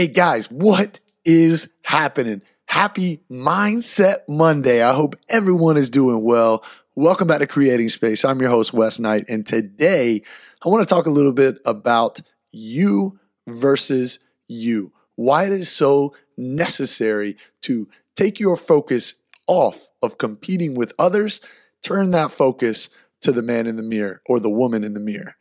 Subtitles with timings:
[0.00, 2.40] Hey guys, what is happening?
[2.64, 4.82] Happy Mindset Monday.
[4.82, 6.64] I hope everyone is doing well.
[6.96, 8.24] Welcome back to Creating Space.
[8.24, 10.22] I'm your host, Wes Knight, and today
[10.64, 14.90] I want to talk a little bit about you versus you.
[15.16, 17.86] Why it is so necessary to
[18.16, 21.42] take your focus off of competing with others,
[21.82, 22.88] turn that focus
[23.20, 25.36] to the man in the mirror or the woman in the mirror.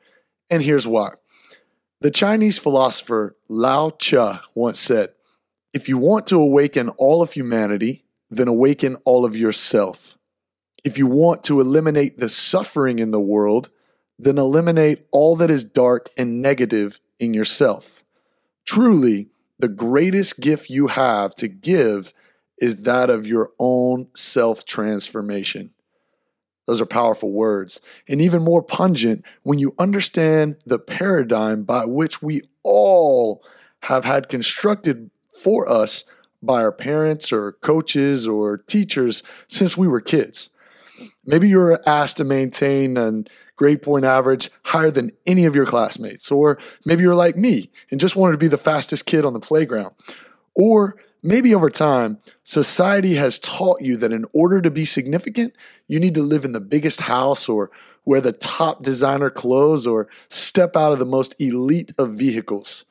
[0.52, 1.12] And here's why.
[2.02, 5.10] The Chinese philosopher Lao Tzu once said,
[5.74, 10.18] If you want to awaken all of humanity, then awaken all of yourself.
[10.86, 13.70] If you want to eliminate the suffering in the world,
[14.18, 18.04] then eliminate all that is dark and negative in yourself.
[18.66, 22.14] Truly, the greatest gift you have to give
[22.60, 25.72] is that of your own self transformation.
[26.70, 32.22] Those are powerful words, and even more pungent when you understand the paradigm by which
[32.22, 33.44] we all
[33.86, 36.04] have had constructed for us
[36.44, 40.50] by our parents or coaches or teachers since we were kids.
[41.26, 43.24] Maybe you're asked to maintain a
[43.56, 48.00] grade point average higher than any of your classmates, or maybe you're like me and
[48.00, 49.96] just wanted to be the fastest kid on the playground.
[50.54, 55.54] Or Maybe over time, society has taught you that in order to be significant,
[55.88, 57.72] you need to live in the biggest house or
[58.06, 62.86] wear the top designer clothes or step out of the most elite of vehicles.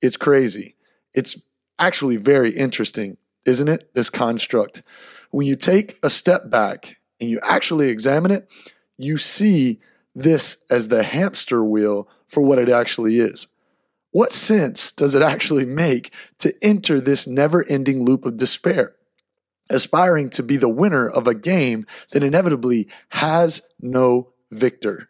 [0.00, 0.74] It's crazy.
[1.14, 1.40] It's
[1.78, 3.94] actually very interesting, isn't it?
[3.94, 4.82] This construct.
[5.30, 8.50] When you take a step back and you actually examine it,
[8.98, 9.78] you see
[10.14, 13.46] this as the hamster wheel for what it actually is.
[14.12, 18.94] What sense does it actually make to enter this never ending loop of despair,
[19.68, 25.08] aspiring to be the winner of a game that inevitably has no victor?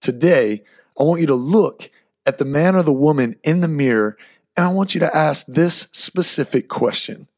[0.00, 0.62] Today,
[0.98, 1.90] I want you to look
[2.26, 4.16] at the man or the woman in the mirror
[4.56, 7.28] and I want you to ask this specific question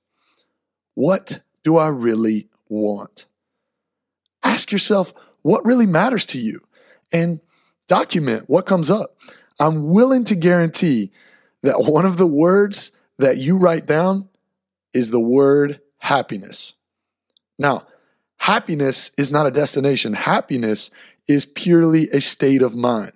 [0.95, 3.27] What do I really want?
[4.43, 5.13] Ask yourself
[5.43, 6.61] what really matters to you
[7.13, 7.41] and
[7.89, 9.17] document what comes up.
[9.59, 11.13] I'm willing to guarantee
[11.63, 14.29] that one of the words that you write down
[14.93, 16.75] is the word happiness.
[17.59, 17.87] Now,
[18.39, 20.91] happiness is not a destination, happiness
[21.27, 23.13] is purely a state of mind.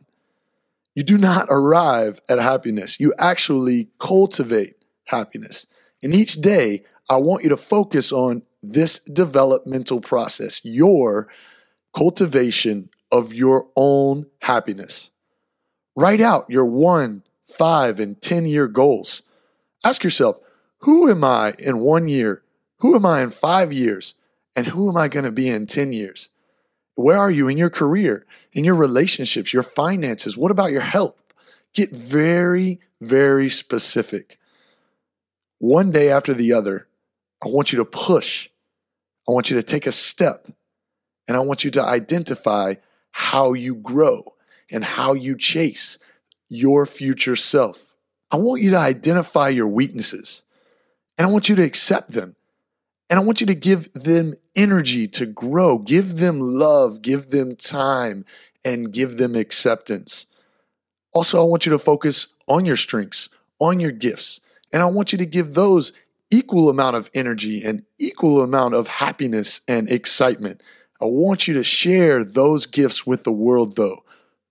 [0.95, 4.75] You do not arrive at happiness, you actually cultivate
[5.05, 5.67] happiness.
[6.03, 11.28] And each day, I want you to focus on this developmental process, your
[11.95, 15.11] cultivation of your own happiness.
[15.97, 19.23] Write out your one, five, and 10 year goals.
[19.84, 20.37] Ask yourself,
[20.81, 22.43] who am I in one year?
[22.78, 24.15] Who am I in five years?
[24.56, 26.28] And who am I going to be in 10 years?
[26.95, 30.37] Where are you in your career, in your relationships, your finances?
[30.37, 31.23] What about your health?
[31.73, 34.39] Get very, very specific.
[35.59, 36.89] One day after the other,
[37.43, 38.49] I want you to push.
[39.28, 40.49] I want you to take a step.
[41.28, 42.75] And I want you to identify
[43.12, 44.34] how you grow
[44.71, 45.99] and how you chase
[46.49, 47.95] your future self.
[48.31, 50.43] I want you to identify your weaknesses
[51.19, 52.37] and I want you to accept them.
[53.09, 57.57] And I want you to give them energy to grow, give them love, give them
[57.57, 58.25] time,
[58.65, 60.27] and give them acceptance.
[61.13, 64.41] Also, I want you to focus on your strengths, on your gifts,
[64.73, 65.93] and I want you to give those
[66.31, 70.63] equal amount of energy and equal amount of happiness and excitement.
[71.01, 74.05] I want you to share those gifts with the world though.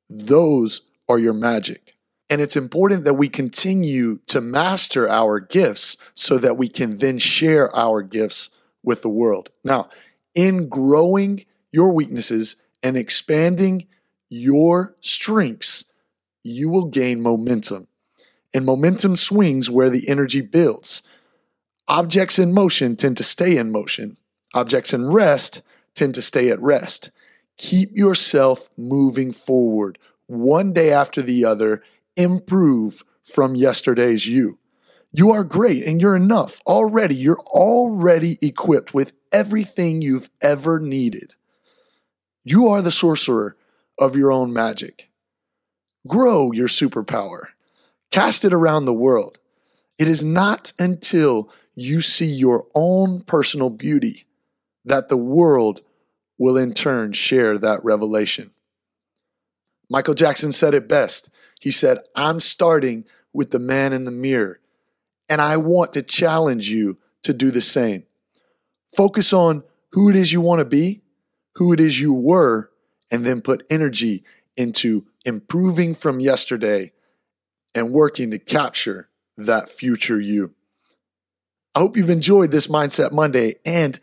[0.10, 1.96] Those are your magic.
[2.30, 7.18] And it's important that we continue to master our gifts so that we can then
[7.18, 8.50] share our gifts
[8.84, 9.50] with the world.
[9.64, 9.90] Now,
[10.36, 13.88] in growing your weaknesses and expanding
[14.30, 15.86] your strengths,
[16.44, 17.88] you will gain momentum.
[18.54, 21.04] And momentum swings where the energy builds.
[21.88, 24.18] Objects in motion tend to stay in motion.
[24.54, 25.62] Objects in rest
[25.96, 27.10] tend to stay at rest.
[27.60, 31.84] Keep yourself moving forward one day after the other.
[32.16, 34.58] Improve from yesterday's you.
[35.12, 37.16] You are great and you're enough already.
[37.16, 41.36] You're already equipped with everything you've ever needed.
[42.46, 43.58] You are the sorcerer
[44.00, 45.10] of your own magic.
[46.08, 47.48] Grow your superpower.
[48.10, 49.38] Cast it around the world.
[49.98, 54.24] It is not until you see your own personal beauty
[54.86, 55.82] that the world
[56.40, 58.50] will in turn share that revelation.
[59.90, 61.30] Michael Jackson said it best.
[61.60, 64.60] He said, I'm starting with the man in the mirror,
[65.28, 68.06] and I want to challenge you to do the same.
[68.96, 71.02] Focus on who it is you want to be,
[71.56, 72.72] who it is you were,
[73.12, 74.24] and then put energy
[74.56, 76.92] into improving from yesterday
[77.76, 80.54] and working to capture that future you.
[81.76, 84.00] I hope you've enjoyed this Mindset Monday, and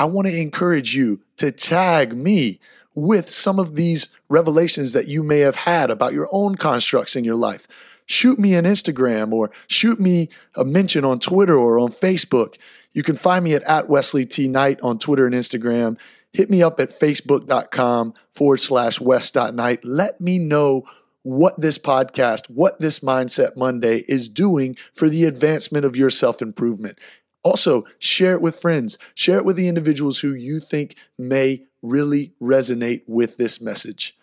[0.00, 2.58] I want to encourage you to tag me
[2.94, 7.22] with some of these revelations that you may have had about your own constructs in
[7.22, 7.68] your life.
[8.06, 12.56] Shoot me an Instagram or shoot me a mention on Twitter or on Facebook.
[12.92, 14.48] You can find me at, at Wesley T.
[14.48, 15.98] Knight on Twitter and Instagram.
[16.32, 19.84] Hit me up at facebook.com forward slash wes.knight.
[19.84, 20.84] Let me know
[21.22, 26.40] what this podcast, what this Mindset Monday is doing for the advancement of your self
[26.40, 26.98] improvement.
[27.42, 32.34] Also, share it with friends, share it with the individuals who you think may really
[32.40, 34.16] resonate with this message.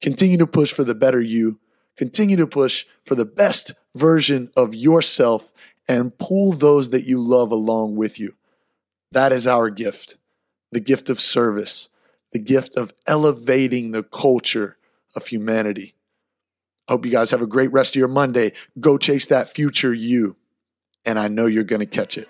[0.00, 1.58] Continue to push for the better you,
[1.96, 5.52] continue to push for the best version of yourself,
[5.88, 8.34] and pull those that you love along with you.
[9.12, 10.16] That is our gift
[10.72, 11.88] the gift of service,
[12.32, 14.76] the gift of elevating the culture
[15.14, 15.94] of humanity.
[16.88, 18.52] I hope you guys have a great rest of your Monday.
[18.78, 20.36] Go chase that future you,
[21.04, 22.28] and I know you're going to catch it.